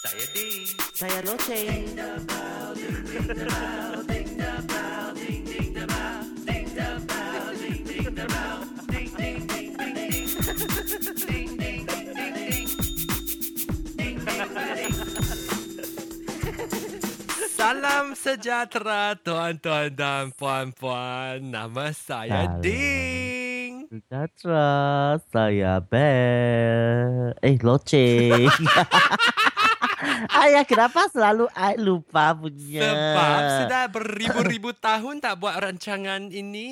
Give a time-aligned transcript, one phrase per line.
[0.00, 0.64] Saya Ding.
[0.96, 1.84] Saya Loceng.
[17.60, 21.44] Salam sejahtera tuan-tuan dan puan-puan.
[21.44, 22.64] Nama saya Salam.
[22.64, 23.84] Ding.
[23.92, 27.36] Sejahtera, saya Bel.
[27.44, 28.48] Eh, Loceng.
[30.30, 32.86] Ayah, kenapa selalu I lupa punya?
[32.86, 36.70] Sebab sudah beribu-ribu tahun tak buat rancangan ini.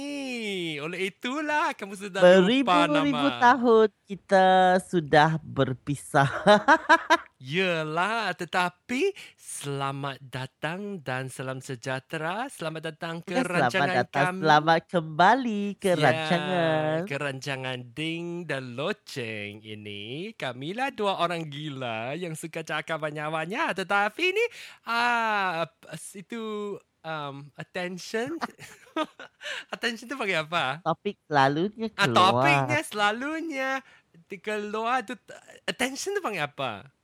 [0.79, 3.43] Oleh itulah kamu sudah lupa Beribu-ribu nama.
[3.43, 4.47] tahun kita
[4.87, 6.31] sudah berpisah.
[7.39, 12.51] Yelah, tetapi selamat datang dan salam sejahtera.
[12.51, 14.43] Selamat datang ke selamat rancangan datang, kami.
[14.43, 16.99] selamat kembali ke Ya, rancangan.
[17.07, 20.35] Ke rancangan Ding dan Loceng ini.
[20.35, 23.71] Kamilah dua orang gila yang suka cakap banyak-banyak.
[23.87, 24.45] Tetapi ni,
[24.91, 25.63] ah,
[26.19, 26.75] itu
[27.07, 28.35] um, attention.
[29.75, 30.83] attention tu pakai apa?
[30.83, 32.19] Topik selalunya Ah, keluar.
[32.19, 33.71] topiknya selalunya
[34.43, 35.15] keluar tu
[35.71, 36.98] attention tu panggil apa?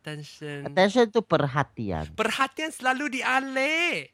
[0.00, 0.64] Attention.
[0.64, 2.08] Attention tu perhatian.
[2.16, 4.08] Perhatian selalu dialih.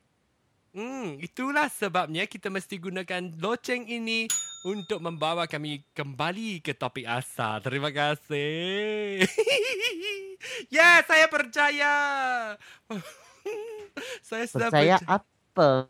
[0.77, 4.29] Hmm, itulah sebabnya kita mesti gunakan loceng ini
[4.67, 7.63] untuk membawa kami kembali ke topik asal.
[7.63, 9.23] Terima kasih.
[10.75, 11.95] ya, saya percaya.
[14.29, 15.89] saya sudah Percaya berj- apa?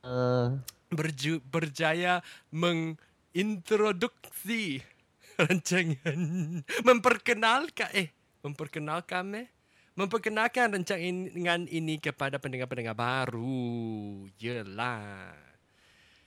[0.87, 2.23] berju, berjaya
[2.55, 4.87] mengintroduksi
[5.43, 8.15] rancangan memperkenalkan eh
[8.47, 9.51] memperkenalkan eh
[9.97, 14.29] memperkenalkan rancangan ini kepada pendengar-pendengar baru.
[14.37, 15.33] Yelah.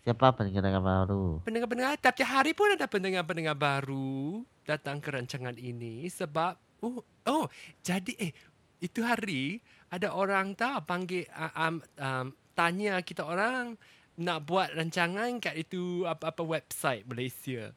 [0.02, 1.46] Siapa pendengar baru?
[1.46, 7.46] Pendengar-pendengar tiap hari pun ada pendengar-pendengar baru datang ke rancangan ini sebab oh oh
[7.86, 8.34] jadi eh
[8.82, 9.62] itu hari
[9.94, 12.26] ada orang tahu panggil uh, um, um,
[12.58, 13.76] tanya kita orang
[14.20, 17.72] nak buat rancangan kat itu apa-apa website Malaysia.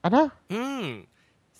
[0.00, 0.32] Ada?
[0.48, 1.04] Hmm.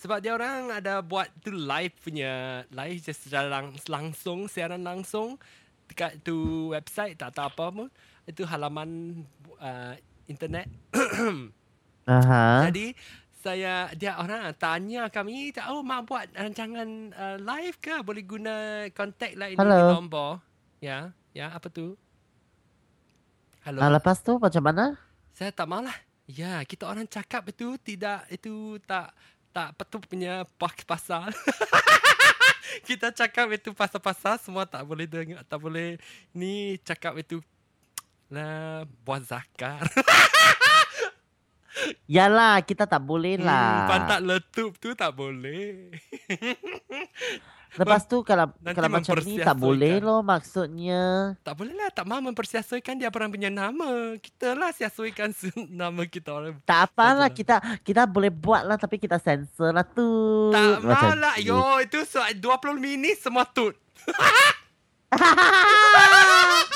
[0.01, 5.37] Sebab dia orang ada buat tu live punya live just secara lang, langsung siaran langsung
[5.85, 7.87] dekat tu website tak tahu apa pun
[8.25, 9.21] itu halaman
[9.61, 9.93] uh,
[10.25, 10.65] internet
[12.09, 12.65] Aha.
[12.65, 12.97] Jadi
[13.41, 18.55] saya dia orang tanya kami tahu mak buat rancangan uh, live ke boleh guna
[18.93, 20.01] kontak lah ini Hello.
[20.01, 20.41] nombor.
[20.81, 21.93] Ya, ya apa tu?
[23.61, 23.85] Halo.
[23.85, 24.97] Nah, lepas tu macam mana?
[25.37, 25.93] Saya tak malah.
[26.25, 29.13] Ya, kita orang cakap itu tidak itu tak
[29.51, 31.29] tak betul punya pas- pasal.
[32.87, 35.99] kita cakap itu pasal-pasal semua tak boleh dengar, tak boleh
[36.31, 37.43] ni cakap itu
[38.27, 39.83] lah buat zakar.
[42.07, 43.87] Yalah, kita tak boleh Hmm, lah.
[43.87, 45.91] pantat letup tu tak boleh.
[47.79, 51.35] Lepas tu kalau Nanti kalau macam ni tak boleh loh maksudnya.
[51.39, 54.19] tak boleh lah, tak mahu mempersiasatkan dia orang punya nama.
[54.19, 55.31] Kita lah siasatkan
[55.71, 56.59] nama kita orang.
[56.67, 60.51] Tak apalah kita kita boleh buat lah tapi kita sensor lah tu.
[60.51, 61.39] Tak mahu lah.
[61.39, 62.43] Yo, itu so, 20
[62.75, 63.79] minit semua tut.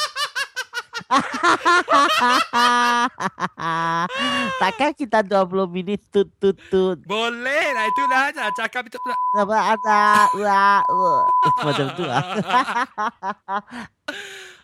[4.61, 6.97] Takkan kita 20 minit tut tut tut.
[7.05, 8.97] Boleh lah, itulah nak cakap itu.
[9.38, 11.25] Sama ada wah, wah.
[11.61, 12.23] macam tu lah.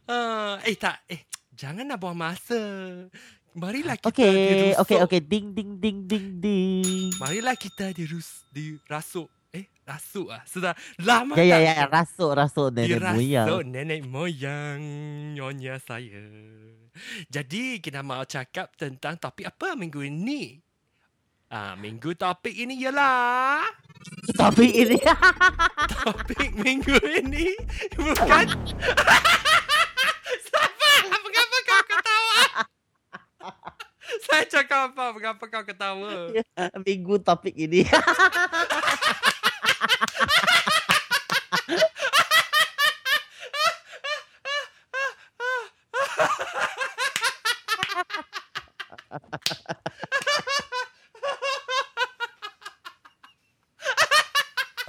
[0.10, 1.22] Uh, eh tak, eh
[1.54, 2.58] jangan nak buang masa.
[3.52, 4.80] Marilah kita Okey, dirusuk.
[4.88, 5.20] okey, okey.
[5.28, 7.12] Ding ding ding ding ding.
[7.20, 9.28] Marilah kita dirus, dirasuk.
[9.92, 10.42] Rasuk ah.
[10.48, 13.48] Sudah lama Ya ya tak ya, rasuk rasuk nenek dirasuk moyang.
[13.68, 14.80] nenek moyang
[15.36, 16.24] nyonya saya.
[17.28, 20.60] Jadi kita mau cakap tentang topik apa minggu ini?
[21.48, 23.60] Ah, minggu topik ini ialah
[24.40, 24.96] Tapi ini
[26.00, 27.52] topik minggu ini
[27.92, 28.48] bukan
[30.40, 30.90] Siapa?
[31.20, 32.40] Mengapa kau ketawa?
[34.28, 35.12] Saya cakap apa?
[35.12, 36.32] Mengapa kau ketawa?
[36.82, 37.84] minggu topik ini.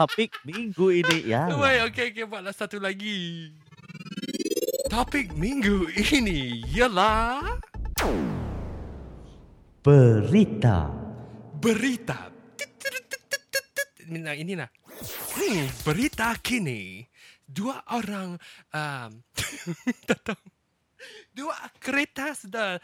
[0.02, 1.46] Topik minggu ini ya.
[1.54, 3.54] Wait, okey, okey, buatlah satu lagi.
[4.90, 7.62] Topik minggu ini ialah
[9.86, 10.90] Berita.
[11.62, 12.34] berita.
[14.10, 14.66] Nah, ini lah.
[15.38, 17.06] Hmm, berita kini.
[17.46, 18.34] Dua orang
[18.74, 19.10] um,
[20.10, 20.42] tak tahu.
[21.30, 22.82] Dua kereta sudah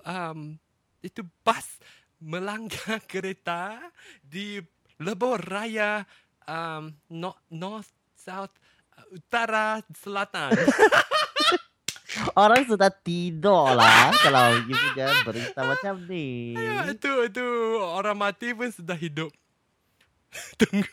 [0.00, 0.56] um,
[1.04, 1.76] itu bas
[2.24, 3.76] melanggar kereta
[4.24, 4.64] di
[5.00, 6.06] lebuh raya
[6.46, 8.52] um, north, north, south,
[8.94, 10.54] uh, utara, selatan.
[12.38, 16.54] Orang sudah tidur lah kalau you punya berita macam ni.
[16.54, 17.46] ya, itu itu
[17.82, 19.34] orang mati pun sudah hidup.
[20.60, 20.86] Tunggu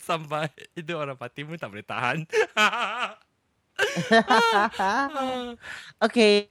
[0.00, 2.24] sampai itu orang mati pun tak boleh tahan.
[6.06, 6.48] okay.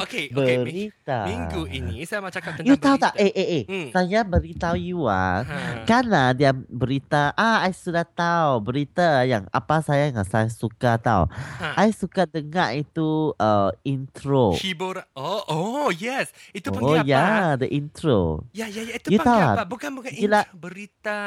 [0.00, 0.56] Okay, okay.
[0.60, 1.18] Berita.
[1.24, 3.08] Minggu ini saya mau cakap tentang You tahu berita.
[3.08, 3.12] tak?
[3.16, 3.64] Eh, eh, eh.
[3.64, 3.88] Hmm.
[3.92, 5.40] Saya beritahu you ah.
[5.44, 5.56] Ha.
[5.88, 7.32] Kan ah, dia berita.
[7.36, 11.28] Ah, I sudah tahu berita yang apa saya yang saya suka tahu.
[11.32, 11.80] Ha.
[11.80, 14.52] I suka dengar itu uh, intro.
[14.60, 15.00] Hibur.
[15.16, 16.28] Oh, oh, yes.
[16.52, 17.08] Itu Oh panggil apa?
[17.08, 18.44] ya, the intro.
[18.52, 19.00] Ya, ya, ya.
[19.00, 19.64] Itu You panggil tahu apa?
[19.64, 20.12] Bukan, bukan.
[20.12, 20.40] Gila.
[20.44, 21.20] Intro, berita.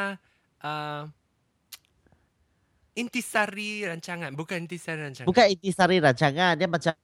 [0.63, 1.09] Uh,
[2.93, 4.33] intisari rancangan.
[4.37, 5.27] Bukan intisari rancangan.
[5.29, 6.95] Bukan intisari rancangan, dia macam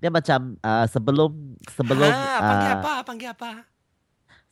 [0.00, 1.32] dia macam uh, sebelum
[1.72, 2.92] sebelum ha, panggil uh, apa?
[3.04, 3.50] Panggil apa?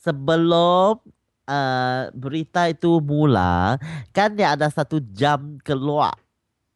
[0.03, 0.99] sebelum
[1.47, 3.79] uh, berita itu mula,
[4.11, 6.11] kan dia ada satu jam keluar.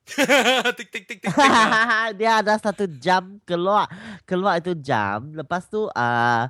[0.79, 1.35] tik, tik, tik, tik, tik.
[1.35, 2.07] ah.
[2.19, 3.91] dia ada satu jam keluar.
[4.23, 5.35] Keluar itu jam.
[5.35, 6.43] Lepas tu uh,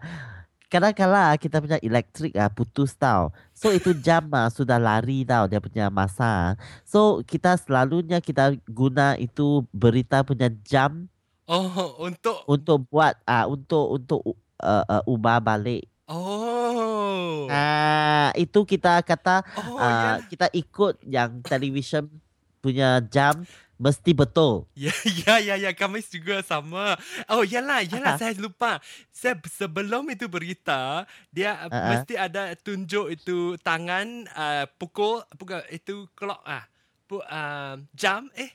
[0.67, 3.31] kadang-kadang kita punya elektrik ah putus tau.
[3.55, 6.59] So itu jam ah sudah lari tau dia punya masa.
[6.83, 11.07] So kita selalunya kita guna itu berita punya jam
[11.47, 12.43] Oh, untuk...
[12.43, 14.19] untuk buat ah untuk untuk
[14.59, 15.87] uh, uh, ubah balik.
[16.07, 17.47] Oh.
[17.47, 20.27] Ah itu kita kata Oh, ah ya.
[20.27, 22.11] kita ikut yang television
[22.59, 23.47] punya jam
[23.77, 24.65] mesti betul.
[24.73, 25.71] Ya, ya, ya, ya.
[25.73, 26.97] Kami juga sama.
[27.29, 28.13] Oh, yalah, yalah.
[28.13, 28.19] Ah.
[28.21, 28.81] saya lupa.
[29.13, 31.89] Saya sebelum itu berita, dia uh, Ah, ah.
[31.93, 36.65] mesti ada tunjuk itu tangan uh, pukul, pukul itu clock ah.
[37.07, 38.51] Pu, uh, jam eh.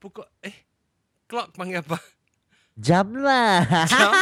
[0.00, 0.64] Pukul eh.
[1.28, 2.00] Clock panggil apa?
[2.78, 3.66] Jam lah.
[3.90, 4.12] Jam.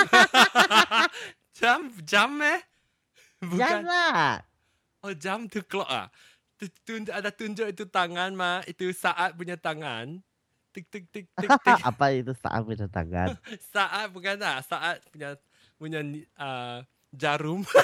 [1.60, 2.60] jam, jam eh.
[3.44, 4.42] Jam lah.
[5.06, 6.10] Oh, jam tu clock ah.
[6.56, 10.24] Tu, tunjuk, ada tunjuk itu tangan mah, itu saat punya tangan.
[10.72, 11.80] Tik tik tik tik tik.
[11.84, 13.36] Apa itu saat punya tangan?
[13.76, 15.36] saat bukan tak saat punya
[15.76, 16.00] punya
[16.40, 16.80] uh,
[17.12, 17.60] jarum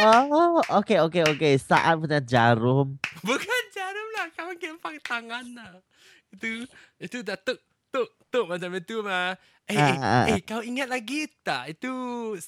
[0.00, 1.54] Oh, okay, okay, okay.
[1.58, 2.94] Saat punya jarum.
[3.26, 5.82] bukan jarum lah kamu kempang tangan lah
[6.30, 6.64] itu
[7.02, 7.36] itu dah
[7.90, 9.34] tuk tuk macam itu mah
[9.66, 11.90] eh Ah, eh, ah, eh kau ingat lagi tak itu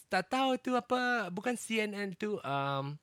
[0.06, 2.98] tak tahu itu apa bukan CNN itu um,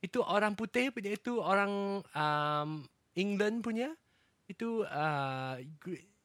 [0.00, 2.68] itu orang putih punya itu orang um,
[3.14, 3.92] England punya
[4.44, 5.56] itu uh,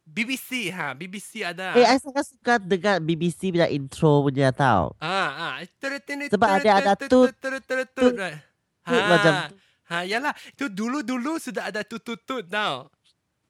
[0.08, 4.96] BBC ha BBC ada Eh, I sangat suka dengar BBC punya intro punya tau.
[5.04, 5.68] Ah, ah.
[5.80, 7.60] Tut, tut, Sebab ada- ada tut, tut,
[7.92, 8.40] tut, right.
[8.88, 9.56] tut macam tu.
[9.88, 10.32] Ha, yalah.
[10.52, 12.88] Itu dulu-dulu sudah ada tut-tut-tut tau.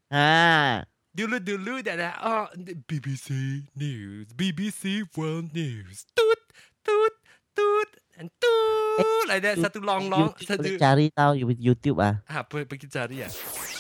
[0.09, 0.81] Ha.
[1.17, 2.45] Dulu-dulu dia ada oh,
[2.85, 3.33] BBC
[3.73, 6.05] News, BBC World News.
[6.13, 6.41] Tut,
[6.85, 7.15] tut,
[7.57, 7.89] tut,
[8.21, 9.25] and tut.
[9.25, 10.37] Like that, satu long-long.
[10.37, 10.61] YouTube Satu.
[10.61, 12.21] boleh cari tau you- YouTube ah.
[12.29, 13.33] Ah, pergi, pergi cari ya.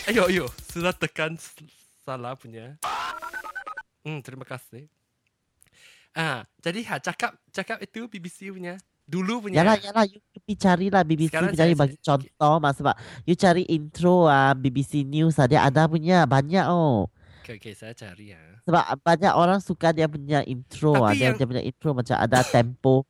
[0.09, 0.49] Ayo, ayo.
[0.65, 1.37] Sudah tekan
[2.01, 2.73] salah punya.
[4.01, 4.89] Hmm, terima kasih.
[6.17, 8.81] Ah, jadi ha cakap cakap itu BBC punya.
[9.05, 9.61] Dulu punya.
[9.61, 12.97] Yalah, yalah, you pergi carilah BBC Sekarang cari bagi contoh mas sebab
[13.29, 17.05] you cari intro ah BBC News ah dia ada punya banyak oh.
[17.47, 18.43] Okay, okay, saya cari ya.
[18.67, 22.43] Sebab banyak orang suka dia punya intro ah dia, yang- dia punya intro macam ada
[22.43, 23.07] tempo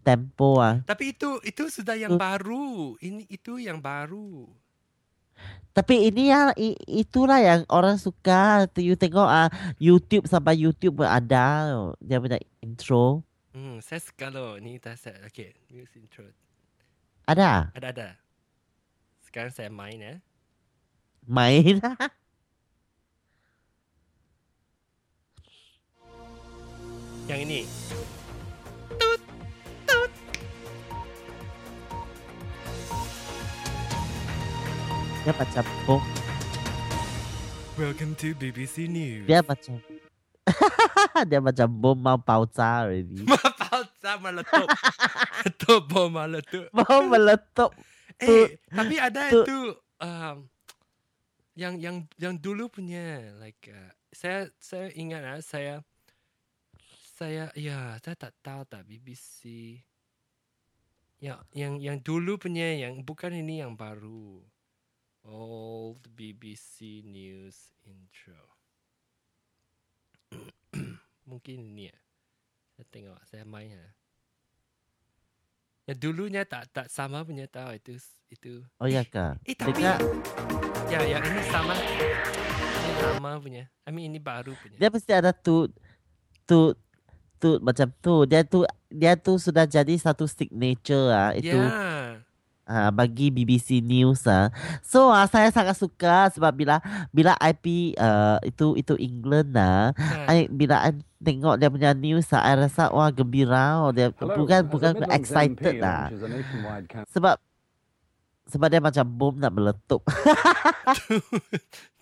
[0.00, 0.80] tempo ah.
[0.88, 2.96] Tapi itu itu sudah yang Tu- baru.
[2.96, 4.48] Ini itu yang baru.
[5.76, 6.56] Tapi ini ya
[6.88, 8.64] itulah yang orang suka.
[8.78, 11.68] You tengok ah YouTube sampai YouTube pun ada
[12.00, 13.20] dia punya intro.
[13.52, 14.56] Hmm, saya suka loh.
[14.56, 15.20] Ni dah saya.
[15.28, 16.24] Okay, news intro.
[17.28, 18.08] Ada Ada ada.
[19.20, 20.14] Sekarang saya main ya.
[21.28, 21.84] main.
[27.24, 27.60] Yang ini.
[35.24, 36.02] dia macam bom.
[37.80, 39.24] Welcome to BBC News.
[39.24, 39.80] Dia macam
[41.32, 43.24] dia macam bom mau pauca already.
[43.24, 44.68] Mapalsa meletup.
[44.68, 46.64] Meletup bom meletup.
[46.76, 47.72] Mau meletup.
[48.14, 50.46] Eh, tapi ada tu- itu um,
[51.58, 55.82] yang yang yang dulu punya like uh, saya saya ingat ah saya
[57.14, 59.78] saya ya saya tak tahu tak BBC
[61.22, 64.42] yang yang yang dulu punya yang bukan ini yang baru
[65.22, 68.42] old BBC News intro
[71.30, 71.98] mungkin ini ya
[72.74, 73.90] saya tengok saya main ya
[75.86, 77.94] yang dulunya tak tak sama punya tahu itu
[78.32, 79.38] itu Oh ya kah?
[79.46, 80.00] Eh tapi Dengar
[80.88, 81.76] ya yang ini sama.
[81.76, 82.90] Ini
[83.20, 83.68] lama punya.
[83.84, 84.80] I mean ini baru punya.
[84.80, 85.76] dia mesti ada tut
[86.48, 86.80] tut
[87.44, 88.14] astute macam tu.
[88.24, 92.16] Dia tu dia tu sudah jadi satu signature ah itu Ya.
[92.64, 94.48] ah, bagi BBC News ah.
[94.80, 96.80] So ah, saya sangat suka sebab bila
[97.12, 100.32] bila IP uh, itu itu England ah, Ha.
[100.32, 103.84] I, bila I tengok dia punya news ah, I rasa wah gembira.
[103.92, 106.08] Dia Hello, bukan as bukan excited MP, lah.
[107.12, 107.36] Sebab
[108.44, 110.00] sebab dia macam bom nak meletup.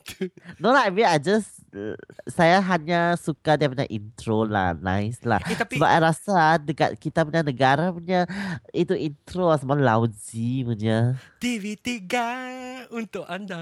[0.59, 1.62] No lah, I mean I just
[2.29, 5.41] saya hanya suka dia punya intro lah, nice lah.
[5.49, 8.29] Eh, tapi Sebab I rasa dekat kita punya negara punya
[8.77, 11.17] itu intro semua lousy punya.
[11.41, 12.05] TV3
[12.93, 13.57] untuk anda.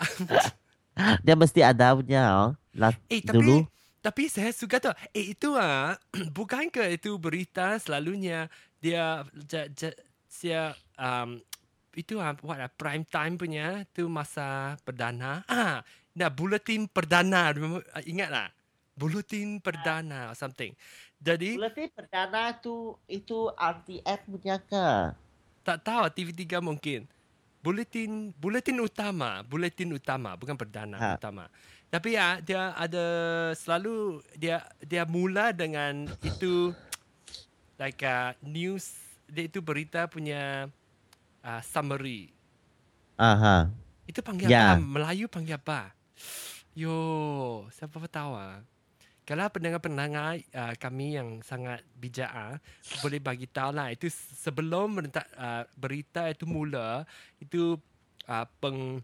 [1.24, 2.50] Dia mesti ada punya oh.
[2.76, 3.56] Lah, Eh tapi dulu.
[4.02, 4.90] tapi saya suka tu.
[5.14, 5.94] Eh itu ah
[6.36, 9.90] bukan ke itu berita selalunya dia ja, ja,
[10.24, 10.62] sia
[10.96, 11.38] um,
[11.98, 15.42] itu ah what ah, prime time punya tu masa perdana.
[15.50, 15.82] Ah,
[16.20, 17.48] nah bulletin perdana
[17.96, 18.48] ah, ingat tak?
[18.92, 20.76] Bulletin perdana or something.
[21.16, 25.16] Jadi Buletin perdana tu itu RTF punya ke?
[25.60, 27.08] tak tahu TV3 mungkin.
[27.60, 31.08] Bulletin bulletin utama, bulletin utama bukan perdana Ha.
[31.16, 31.48] utama.
[31.88, 33.04] Tapi ya dia ada
[33.52, 36.72] selalu dia dia mula dengan itu
[37.76, 38.96] like uh, news
[39.28, 40.68] dia itu berita punya
[41.44, 42.32] uh, summary.
[43.20, 43.68] Aha.
[44.08, 44.76] Itu panggil Ya.
[44.76, 44.80] apa?
[44.80, 45.92] Melayu panggil apa?
[46.74, 46.96] Yo,
[47.74, 48.62] siapa tahu ah.
[49.28, 52.58] Kalau pendengar-pendengar uh, kami yang sangat bijak ah,
[53.02, 53.94] boleh bagi tahu lah.
[53.94, 57.06] Itu sebelum berita, uh, berita itu mula,
[57.38, 57.78] itu
[58.26, 59.02] uh, peng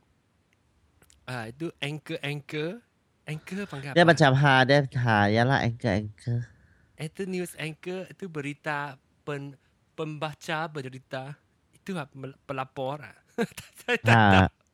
[1.31, 2.83] uh, itu anchor-anchor.
[3.27, 4.15] Anchor panggil Dia apa?
[4.15, 6.41] macam ha dia ha yalah anchor anchor.
[6.97, 8.97] Itu news anchor itu berita
[9.27, 9.55] pen,
[9.95, 11.37] pembaca berita.
[11.77, 13.03] Itu ah, mel- pelapor.
[13.05, 13.17] ah.
[13.85, 14.43] Saya tak tahu.
[14.43, 14.66] Ha.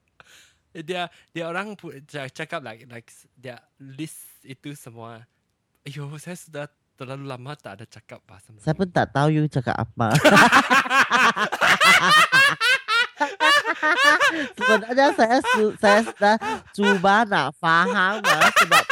[0.80, 1.76] Dia dia orang
[2.08, 5.28] ca- cakap like like dia list itu semua.
[5.84, 8.64] Ayo, saya sudah terlalu lama tak ada cakap bahasa Melayu.
[8.64, 10.08] Saya pun tak tahu you cakap apa.
[14.56, 16.34] Sebenarnya saya su- saya sudah
[16.72, 18.84] cuba nak faham lah sebab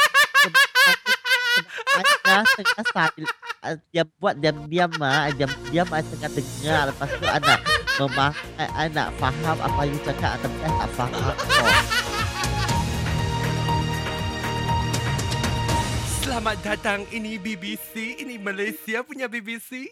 [1.91, 3.07] saya tengah
[3.65, 7.59] uh, dia buat diam-diam ah, diam-diam saya tengah dengar lepas tu anak
[7.97, 11.37] memah I nak faham apa you cakap tapi saya tak faham kok.
[16.21, 19.83] Selamat datang ini BBC, ini Malaysia punya BBC.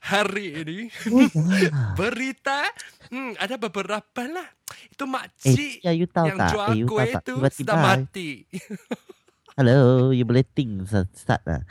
[0.00, 0.78] Hari ini
[1.08, 1.26] Oh,
[1.58, 1.94] ya.
[1.94, 2.62] berita
[3.08, 4.46] hmm, ada beberapa lah.
[4.86, 6.50] Itu Eh, makcik ya you tahu yang tak?
[6.52, 7.22] jual Eh, you tahu kuih tak?
[7.24, 8.30] tu Tiba-tiba sudah mati.
[9.58, 9.78] Hello,
[10.10, 11.66] you boleh think start lah.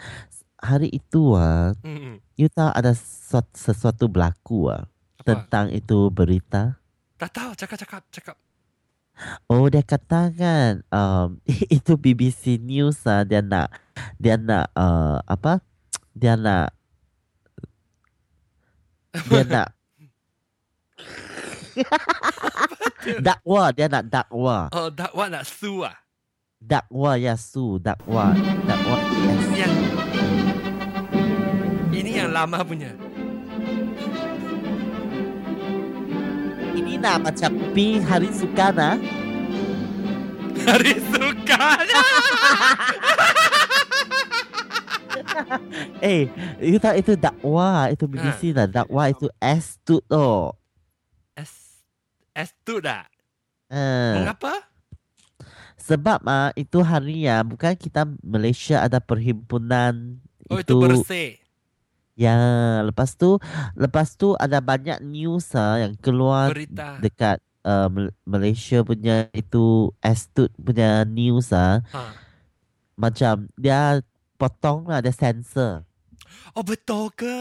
[0.59, 4.83] Hari itu ah, Hmm, you tahu ada sesuatu, sesuatu berlaku ah?
[5.23, 6.79] Tentang itu berita.
[7.19, 8.38] Tak tahu, cakap-cakap, cakap.
[9.51, 11.43] Oh dia katakan um,
[11.75, 13.67] itu BBC News ah dia nak
[14.15, 15.59] dia nak uh, apa
[16.15, 16.71] dia nak
[19.27, 19.67] dia nak
[23.19, 25.99] dakwa dia nak dakwa Oh, dakwa nak sue ah?
[26.59, 28.31] dakwa ya su dakwa
[28.63, 28.95] dakwa
[29.27, 29.43] yes.
[29.59, 29.73] Yang
[31.99, 33.08] ini yang lama punya.
[36.79, 37.51] Ini nak macam
[38.07, 38.95] hari sukan ah
[40.59, 41.86] Hari sukan.
[46.03, 46.27] eh
[46.59, 50.51] you tahu itu dakwa itu BBC lah dakwa itu S tu tu
[51.36, 51.83] S
[52.36, 53.03] S tu dah.
[53.71, 54.67] uh, Mengapa?
[55.79, 60.19] Sebab ah itu hari ya bukan kita Malaysia ada perhimpunan
[60.50, 61.38] Oh itu, bersih.
[62.19, 62.35] Ya
[62.83, 63.39] lepas tu
[63.73, 66.99] lepas tu ada banyak news ah yang keluar Berita.
[66.99, 72.11] dekat uh, Mal- Malaysia punya itu astute punya news ah Ha.
[72.93, 74.03] macam dia
[74.35, 75.88] potong lah dia censor.
[76.51, 77.39] Oh betul ke?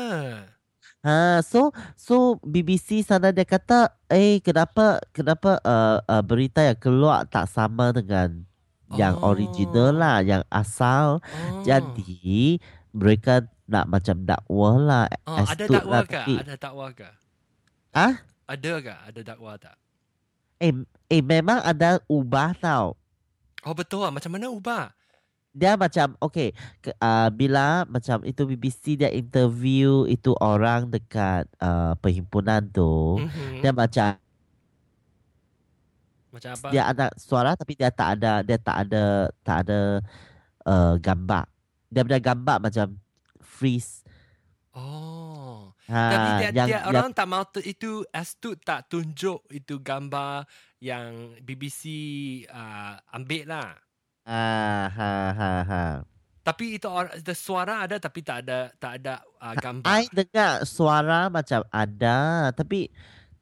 [0.98, 7.26] Ha so so BBC sana dia kata eh kenapa kenapa uh, uh, berita yang keluar
[7.26, 8.42] tak sama dengan
[8.94, 9.30] yang Oh.
[9.30, 11.62] original lah yang asal Oh.
[11.62, 12.58] Jadi
[12.90, 15.04] mereka nak macam dakwa lah.
[15.28, 16.16] Oh, ada dakwa lah, ke?
[16.16, 17.08] tapi, Ada dakwa ke?
[17.92, 18.14] Ah?
[18.48, 18.94] Ada ke?
[19.12, 19.76] Ada dakwa tak?
[20.58, 20.72] eh,
[21.08, 22.98] eh memang ada ubah tau.
[23.62, 24.12] Oh betul ah.
[24.12, 24.90] Macam mana ubah?
[25.58, 31.98] Dia macam okay ke, uh, bila macam itu BBC dia interview itu orang dekat uh,
[31.98, 33.18] perhimpunan tu.
[33.18, 33.62] Mhm.
[33.64, 34.14] Dia macam
[36.28, 36.68] Macam apa?
[36.70, 39.04] dia ada suara tapi dia tak ada dia tak ada
[39.42, 39.80] tak ada
[40.68, 41.44] uh, gambar.
[41.88, 42.86] Dia punya gambar macam
[43.58, 44.06] freeze.
[44.78, 45.74] Oh.
[45.90, 49.82] Ha, Tapi dia, yang, dia yang orang tak mau tu, itu astute tak tunjuk itu
[49.82, 50.46] gambar
[50.78, 51.82] yang BBC
[52.46, 53.70] uh, ambil lah.
[54.28, 55.82] ah, ha ha ha.
[56.46, 59.84] Tapi itu orang the suara ada tapi tak ada tak ada uh, gambar.
[59.84, 62.88] I dengar suara macam ada tapi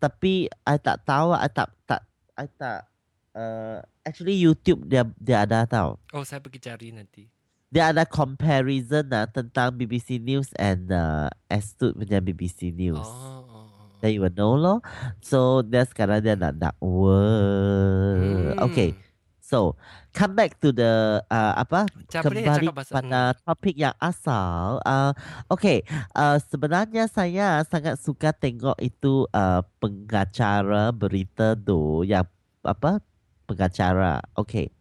[0.02, 2.02] tapi I tak tahu I tak tak
[2.35, 2.90] I tak
[3.38, 5.94] uh, actually YouTube dia dia ada tahu.
[6.18, 7.36] Oh, saya pergi cari nanti.
[7.66, 13.02] Dia ada comparison lah tentang BBC News and uh, Astute punya BBC News.
[13.02, 13.66] Oh.
[13.99, 14.78] Then you will know loh.
[15.18, 16.75] So dia sekarang dia nak nak.
[16.78, 18.54] Hmm.
[18.70, 18.94] Okay.
[19.42, 19.78] So
[20.11, 24.82] come back to the uh, apa Macam kembali cakap bahasa pada topik yang asal.
[24.82, 25.14] Uh,
[25.46, 25.87] okay,
[26.18, 32.26] uh, sebenarnya saya sangat suka tengok itu uh, pengacara berita tu yang
[32.66, 32.99] apa
[33.46, 34.18] pengacara.
[34.35, 34.75] Okay,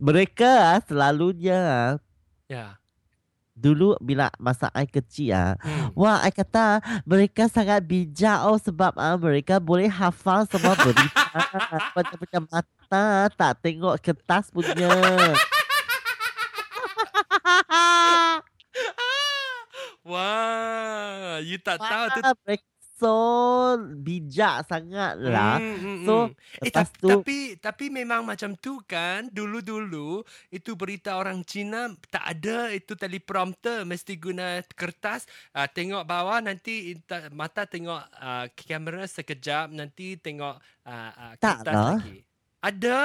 [0.00, 1.90] mereka ah, selalunya ah,
[2.48, 2.80] Ya.
[3.54, 5.92] dulu bila masa I kecil ah, Hmm.
[5.92, 11.28] wah I kata mereka sangat bijak oh sebab ah mereka boleh hafal semua berita.
[11.96, 14.88] Macam macam mata tak tengok kertas punya.
[20.00, 22.20] Wah, you tak tahu tu.
[22.46, 22.64] Mereka
[23.00, 23.16] so
[24.04, 25.56] bijak sangat lah.
[25.56, 26.36] Hmm, hmm, So, hmm.
[26.60, 30.20] eh, lepas tapi, tu tapi tapi memang macam tu kan dulu-dulu
[30.52, 35.24] itu berita orang Cina tak ada itu teleprompter mesti guna kertas
[35.56, 41.64] uh, tengok bawah nanti inta- mata tengok uh, kamera sekejap nanti tengok uh, uh, Tak
[41.64, 41.96] kertas lah.
[41.96, 42.20] lagi.
[42.60, 43.00] Ada.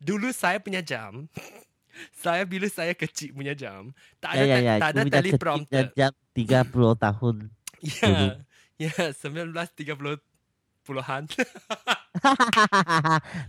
[0.00, 1.28] Dulu saya punya jam.
[2.12, 3.88] saya bila saya kecil punya jam
[4.20, 5.84] tak ada ya ya ya, tak ada itu bila teleprompter.
[5.96, 7.36] jam 30 tahun.
[8.04, 8.28] dulu.
[8.76, 10.20] Ya, ya 1930
[10.86, 11.26] puluhan.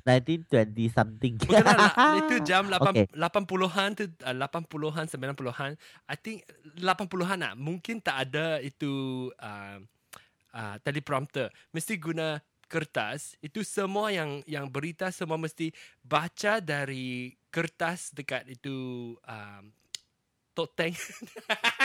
[0.08, 1.38] 1920 something.
[1.38, 1.94] Bukan lah,
[2.26, 3.06] itu jam 8, Okay.
[3.14, 5.72] 80-an tu uh, 80-an 90-an.
[6.10, 6.42] I think
[6.82, 7.54] 80-an lah.
[7.54, 9.78] Mungkin tak ada itu uh,
[10.58, 11.54] uh, teleprompter.
[11.70, 13.38] Mesti guna kertas.
[13.40, 15.72] Itu semua yang yang berita semua mesti
[16.04, 19.64] baca dari kertas dekat itu um,
[20.74, 20.98] tank.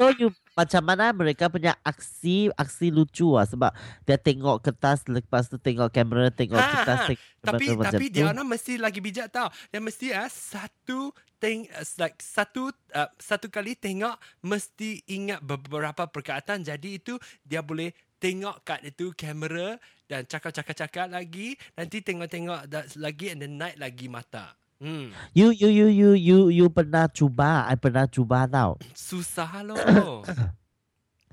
[0.00, 3.68] So you macam mana mereka punya aksi aksi lucu ah sebab
[4.08, 7.08] dia tengok kertas lepas tu tengok kamera tengok Ha, kertas ha.
[7.12, 9.52] tengok tapi kamera tapi dia orang mesti lagi bijak tau.
[9.68, 16.08] Dia mesti ah satu teng uh, like satu uh, satu kali tengok mesti ingat beberapa
[16.08, 22.68] perkataan jadi itu dia boleh tengok kat itu kamera dan cakap-cakap-cakap lagi nanti tengok-tengok
[23.00, 24.59] lagi and then naik lagi mata.
[24.80, 25.12] Hmm.
[25.36, 27.68] You you you you you you pernah cuba?
[27.68, 28.80] I pernah cuba tau.
[28.96, 29.76] Susah lo.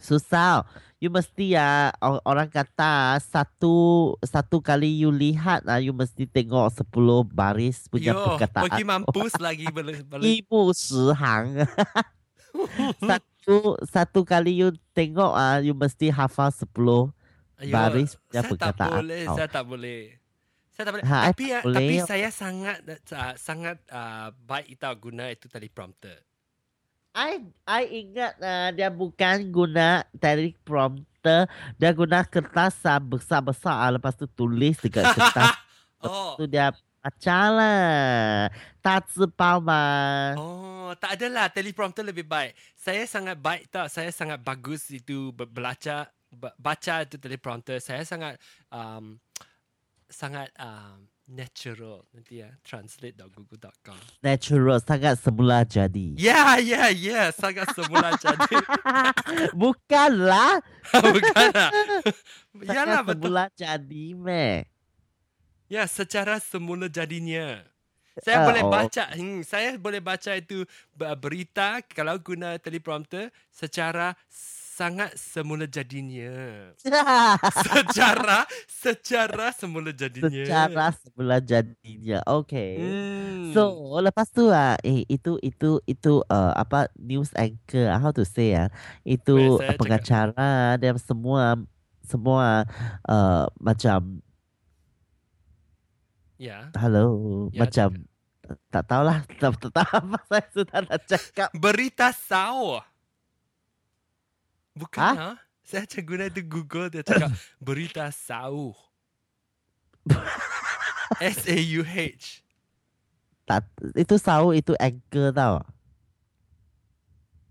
[0.07, 0.67] Susah.
[0.99, 1.93] You mesti ya
[2.25, 8.35] orang kata satu satu kali you lihat lah, you mesti tengok sepuluh baris punya Yo,
[8.35, 8.65] perkataan.
[8.67, 10.01] Yo, mampus lagi beli
[10.41, 11.69] Ibu sehang.
[13.07, 17.13] satu satu kali you tengok ah, you mesti hafal sepuluh
[17.61, 18.89] baris punya saya perkataan.
[18.91, 20.16] Tak boleh, saya tak boleh.
[20.77, 21.05] Saya tak boleh.
[21.09, 21.77] Ha, tapi tak ah, boleh.
[21.81, 26.21] tapi saya sangat uh, sangat uh, baik tahu guna itu teleprompter.
[27.17, 31.49] I I ingat uh, dia bukan guna teleprompter,
[31.81, 35.57] dia guna kertas ah, besar-besar ah, lepas tu tulis dekat kertas
[36.05, 36.37] oh.
[36.37, 36.69] tu dia
[37.01, 38.53] baca lah.
[38.85, 40.37] Tak zibao mah.
[40.37, 42.53] Oh, tak adalah teleprompter lebih baik.
[42.77, 47.81] Saya sangat baik tak, saya sangat bagus itu be- belajar ba- baca itu teleprompter.
[47.81, 48.37] Saya sangat
[48.69, 49.17] um,
[50.07, 53.99] sangat um, natural nanti ya translate.google.com.
[54.23, 56.15] Natural sangat semula jadi.
[56.15, 58.57] Ya, ya, ya, sangat semula jadi.
[59.61, 60.63] Bukanlah.
[61.03, 61.71] Bukan lah.
[62.63, 63.11] Sangat betul.
[63.27, 64.63] semula jadi meh.
[65.67, 67.59] Ya, secara semula jadinya.
[68.17, 68.71] Saya Ah, boleh oh.
[68.73, 70.65] baca, hmm, saya boleh baca itu
[70.95, 74.17] be- berita kalau guna teleprompter secara
[74.77, 76.69] sangat semula jadinya.
[77.65, 80.29] secara secara semula jadinya.
[80.29, 82.21] Secara semula jadinya.
[82.21, 82.77] Okay.
[82.77, 83.57] Hmm.
[83.57, 88.21] So lepas tu ah eh itu itu itu uh, apa news anchor ah, how to
[88.21, 88.69] say ah
[89.01, 89.81] itu Boleh saya cakap.
[89.81, 91.57] pengacara dan semua
[92.05, 92.69] semua
[93.09, 94.21] uh, macam
[96.37, 98.05] ya, hello Ya, macam
[98.71, 101.49] tak tahulah tak, tak tahu apa saya sudah nak cakap.
[101.57, 102.85] berita sawah.
[104.77, 105.11] Bukan Ha?
[105.17, 105.31] ha?
[105.65, 107.33] Saya cakap guna itu Google dia cakap
[107.65, 108.77] berita sauh.
[111.19, 112.39] S A U H.
[113.43, 113.63] Tak
[113.95, 115.59] itu tahu itu anchor tau.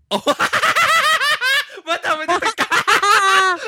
[0.07, 0.23] Oh.
[1.87, 3.59] betul betul itu ka-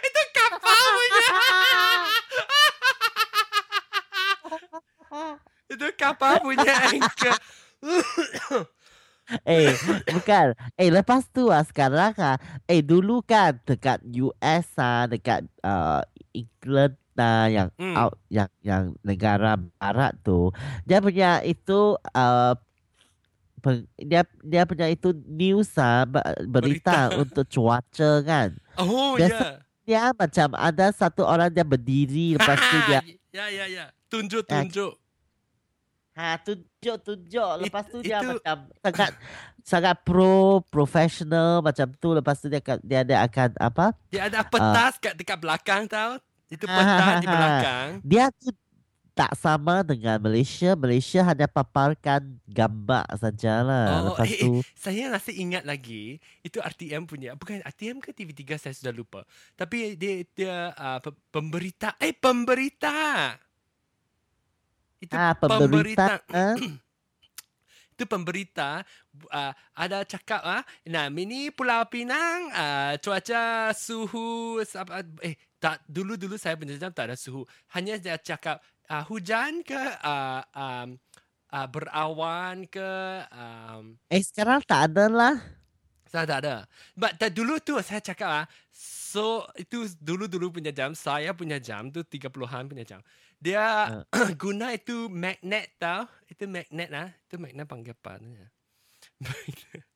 [0.00, 1.28] itu kapal punya.
[5.66, 7.36] itu kapal punya anchor.
[9.44, 9.74] Eh,
[10.08, 10.54] bukan.
[10.74, 16.94] Eh, lepas tu ah sekarang ah, eh dulu kan dekat US ah, dekat uh, England
[17.14, 17.96] ah yang Hmm.
[17.96, 21.80] out yang yang negara barat tu, dia punya itu
[22.12, 22.54] uh,
[23.58, 27.16] peng- dia dia punya itu news ah be- berita, Berita.
[27.22, 28.48] untuk cuaca kan.
[28.76, 29.64] Oh Biasa- ya.
[29.82, 33.84] Dia macam ada satu orang dia berdiri lepas tu dia ya ya ya.
[34.06, 34.98] Tunjuk tunjuk.
[36.16, 39.10] Ha tunjuk tunjuk lepas tu dia itu- macam sangat
[39.70, 43.86] sangat pro professional macam tu lepas tu dia akan dia dia akan apa?
[44.08, 46.16] Dia ada petas kat dekat belakang tau.
[46.46, 47.88] Itu ha, petas ha, di belakang.
[48.06, 48.54] Dia tu
[49.16, 50.76] tak sama dengan Malaysia.
[50.76, 53.86] Malaysia hanya paparkan gambar sajalah.
[53.90, 58.14] Oh, lepas eh, tu eh, saya masih ingat lagi itu RTM punya bukan RTM ke
[58.14, 59.26] TV3 saya sudah lupa.
[59.58, 63.34] Tapi dia dia uh, pe- pemberita eh pemberita.
[65.06, 66.54] Itu ah pemberita ah,
[67.96, 68.84] itu pemberita
[69.32, 74.60] uh, ada cakap ah nah ini Pulau Pinang uh, cuaca suhu
[75.24, 78.60] eh tak dulu dulu saya punya jam tak ada suhu hanya dia cakap
[78.92, 81.00] uh, hujan ke uh, um,
[81.56, 82.90] uh, berawan ke
[83.32, 85.36] um, eh sekarang tak ada lah.
[86.06, 86.56] saya tak ada.
[86.94, 91.90] But tak dulu tu saya cakap ah, so itu dulu-dulu punya jam, saya punya jam
[91.90, 93.00] tu 30-an punya jam.
[93.40, 93.64] Dia
[94.42, 96.08] guna itu magnet tau.
[96.26, 97.10] Itu magnet ah.
[97.28, 98.20] Itu magnet panggil apa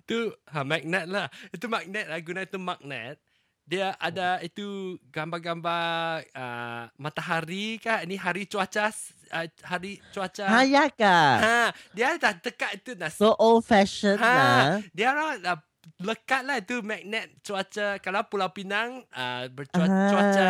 [0.00, 1.26] itu ha magnet lah.
[1.52, 3.20] Itu magnet lah guna itu magnet.
[3.68, 8.00] Dia ada itu gambar-gambar uh, matahari kah?
[8.00, 10.48] Ini hari cuaca uh, hari cuaca.
[10.48, 11.36] Ha ya kah?
[11.36, 11.60] Ha,
[11.92, 14.24] dia dah dekat itu dah So old fashion Ha.
[14.24, 14.80] lah.
[14.96, 15.60] dia orang uh,
[15.96, 20.12] lekat lah itu magnet cuaca kalau Pulau Pinang uh, bercuaca Ah.
[20.12, 20.48] cuaca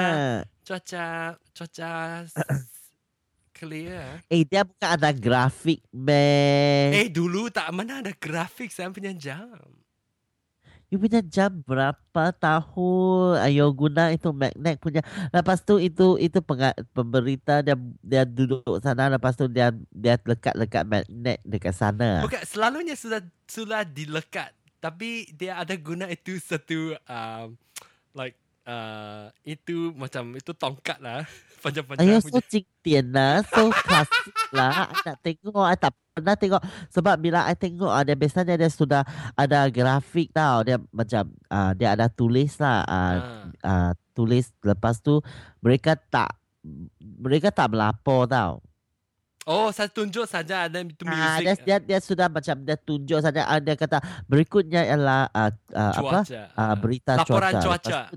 [0.64, 1.90] cuaca cuaca
[3.52, 4.22] clear.
[4.30, 6.94] Eh dia bukan ada grafik meh.
[6.94, 9.58] Eh dulu tak mana ada grafik saya punya jam.
[10.88, 13.44] You punya jam berapa tahun?
[13.44, 15.04] Ayo guna itu magnet punya.
[15.36, 20.88] Lepas tu itu itu penga, pemberita dia dia duduk sana lepas tu dia dia lekat-lekat
[20.88, 22.24] magnet dekat sana.
[22.24, 24.48] Bukan selalunya sudah sudah dilekat
[24.78, 27.58] tapi dia ada guna itu satu um,
[28.14, 31.26] like uh, itu macam itu tongkat lah.
[31.58, 32.38] Panjang-panjang punya.
[32.38, 34.94] so cingtian lah So klasik lah.
[35.10, 36.62] I tengok I tak pernah tengok.
[36.94, 39.02] Sebab bila I tengok ah, Dia biasanya dia sudah
[39.34, 40.62] Ada grafik tau.
[40.62, 42.86] Dia macam uh, Dia ada tulis lah.
[42.86, 43.42] Uh, Ah.
[43.66, 45.18] uh, Tulis Lepas tu
[45.58, 46.38] Mereka tak
[47.02, 48.62] Mereka tak melapor tau
[49.48, 51.40] Oh, saya tunjuk saja ada itu Ah, music.
[51.40, 53.96] dia, dia, dia sudah macam Dia tunjuk saja ah, Dia kata
[54.28, 56.42] Berikutnya ialah uh, uh, Apa cuaca.
[56.52, 56.74] uh, ah.
[56.76, 57.88] Berita Laporan cuaca cuaca.
[57.88, 58.16] Lepas tu,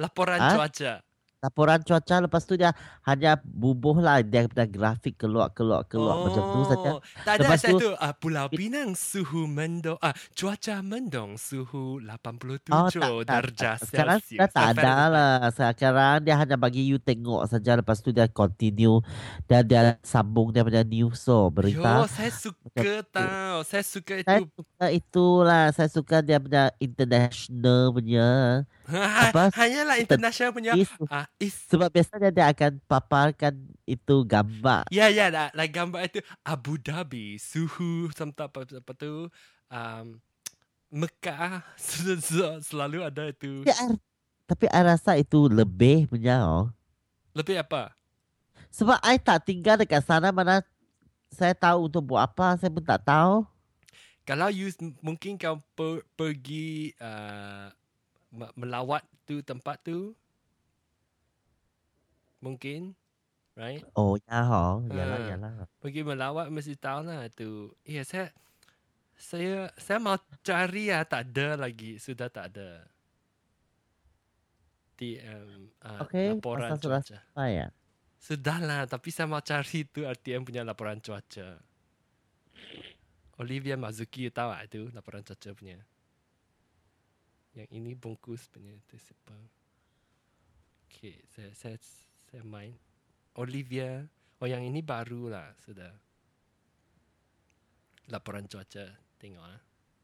[0.00, 0.54] Laporan Ah?
[0.56, 0.92] cuaca.
[1.42, 2.70] Laporan cuaca Lepas tu dia
[3.02, 7.74] Hanya bubuh lah Dia punya grafik Keluar-keluar-keluar Macam tu saja Oh, Tak ada Lepas saya
[7.74, 13.88] tu- uh, Pulau Pinang suhu mendong ah cuaca mendong suhu 87 Oh, tak, darjah tak.
[13.90, 14.38] Sekarang Celsius.
[14.38, 15.34] dah tak ada lah.
[15.50, 17.74] Sekarang dia hanya bagi you tengok saja.
[17.74, 19.02] Lepas tu dia continue.
[19.44, 22.06] Dan dia sambung dia punya news so, Yo, berita.
[22.06, 23.56] saya suka tau.
[23.64, 24.50] Saya suka Saya itu.
[24.52, 25.64] suka itulah.
[25.72, 28.28] Saya suka dia punya international punya.
[28.88, 29.54] Apa?
[29.54, 30.72] Hanyalah international punya.
[30.74, 33.54] Is, Ah, is sebab biasanya dia akan paparkan
[33.86, 34.90] itu gambar.
[34.90, 39.30] Ya ya lah, lah gambar itu Abu Dhabi suhu sampai apa, apa tu
[39.70, 40.06] um,
[40.92, 43.62] Mekah sel- sel- selalu ada itu.
[43.64, 43.86] Tapi I,
[44.44, 46.68] tapi I rasa itu lebih punya oh.
[47.32, 47.96] Lebih apa?
[48.72, 50.60] Sebab I tak tinggal dekat sana mana
[51.32, 52.60] saya tahu untuk buat apa.
[52.60, 53.44] Saya pun tak tahu.
[54.22, 54.70] Kalau you
[55.02, 57.72] mungkin kau per, pergi uh,
[58.32, 60.16] melawat tu tempat tu
[62.40, 62.96] mungkin
[63.54, 64.80] right Oh ya oh.
[64.88, 65.28] Yalah, Ah.
[65.36, 65.52] yalah.
[65.78, 68.32] pergi melawat mesti tahu lah tu ya saya
[69.14, 72.88] saya saya mau cari ya tak ada lagi sudah tak ada
[74.96, 77.66] di um, uh, Okey, laporan asal sudah cuaca Apa ya?
[78.22, 81.58] Sudahlah, tapi saya mau cari tu RTM punya laporan cuaca.
[83.42, 85.82] Olivia Mazuki tahu tak itu laporan cuaca punya.
[87.52, 89.36] Yang ini bungkus punya tu siapa?
[90.88, 91.76] Okay, saya saya
[92.32, 92.72] saya main.
[93.36, 94.08] Olivia,
[94.40, 95.92] oh yang ini baru lah sudah.
[98.08, 99.60] Laporan cuaca, tengok ah.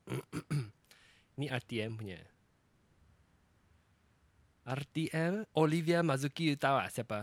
[1.37, 2.21] ini RTM punya.
[4.69, 7.21] RTM Olivia Mazuki tahu tak siapa?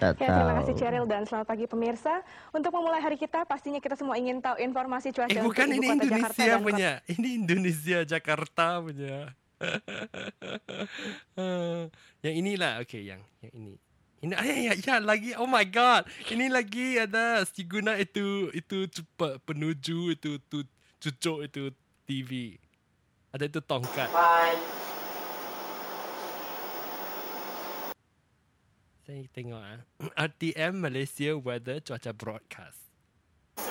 [0.00, 2.24] Tak Ya, terima kasih Cheryl dan selamat pagi pemirsa.
[2.50, 6.02] Untuk memulai hari kita, pastinya kita semua ingin tahu informasi cuaca Eh bukan ini Jakarta
[6.02, 6.90] Indonesia dan punya.
[7.06, 9.30] Ini Indonesia Jakarta punya.
[12.24, 13.74] Yang inilah okey yang yang ini.
[14.22, 16.06] Ini ya, ya, ya lagi oh my god.
[16.30, 20.62] Ini lagi ada si guna itu itu cepat penuju itu tu
[21.02, 21.74] cucuk itu
[22.06, 22.54] TV.
[23.34, 24.06] Ada itu tongkat.
[29.02, 29.82] Saya tengok ah.
[30.30, 32.91] RTM Malaysia Weather Cuaca Broadcast.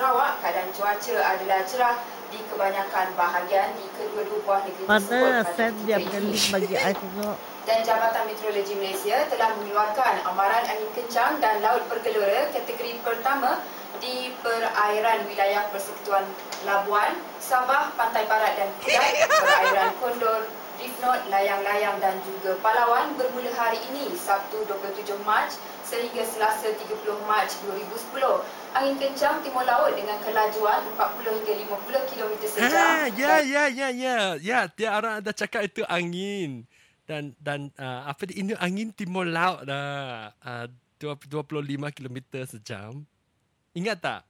[0.02, 1.98] Sarawak keadaan cuaca adalah cerah
[2.30, 5.13] di kebanyakan bahagian di kedua-dua buah negeri tersebut.
[5.13, 7.38] Mana send dia link bagi I tengok.
[7.70, 13.62] Dan Jabatan Meteorologi Malaysia telah mengeluarkan amaran angin kencang dan laut bergelora kategori pertama
[14.02, 16.26] di perairan wilayah Persekutuan
[16.65, 20.50] Labuan, Sabah, Pantai Barat dan Kedah, perairan Kondor,
[21.02, 25.54] Note, Layang-Layang dan juga Palawan bermula hari ini, Sabtu 27 Mac
[25.86, 28.17] sehingga Selasa 30 Mac 2010.
[28.72, 32.72] Angin kencang timur laut dengan kelajuan 40 hingga 50 km sejam.
[32.72, 34.17] Ha, ya, dan ya, ya, ya.
[34.39, 36.65] Ya, dia orang ada cakap itu angin.
[37.04, 40.32] Dan dan uh, apa dia, ini angin timur laut dah.
[40.39, 43.10] Uh, 25 km sejam.
[43.74, 44.22] Ingat tak?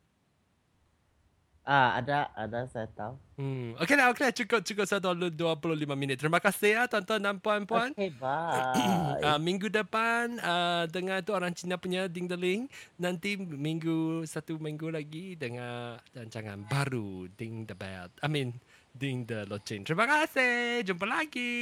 [1.61, 3.13] Ah, ada, ada saya tahu.
[3.37, 3.77] Hmm.
[3.77, 4.33] Okey lah, okey lah.
[4.33, 6.17] Cukup, cukup satu 25 minit.
[6.17, 7.93] Terima kasih ya, tuan-tuan dan puan-puan.
[7.93, 9.21] Okay, bye.
[9.21, 12.65] Uh, minggu depan uh, dengar tu orang Cina punya ding deling.
[12.97, 18.09] Nanti minggu satu minggu lagi dengar rancangan baru ding the bell.
[18.25, 18.57] I mean
[18.97, 19.85] ding the loceng.
[19.85, 20.81] Terima kasih.
[20.81, 21.53] Jumpa lagi.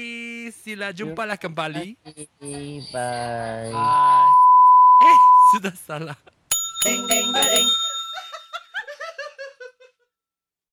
[0.55, 1.99] Sila jumpalah kembali.
[2.07, 3.67] Okay, bye.
[3.75, 4.31] Bye.
[4.99, 5.19] Eh,
[5.55, 6.19] sudah salah.
[6.88, 7.88] Ding ding ding.